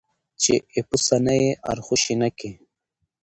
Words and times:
چې 0.41 0.53
اېپوسه 0.75 1.17
نه 1.25 1.33
یې 1.41 1.49
ارخوشي 1.71 2.15
نه 2.21 2.29
کي. 2.37 2.51